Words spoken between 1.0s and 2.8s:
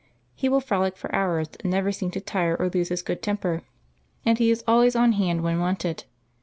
hours and never seem to tire or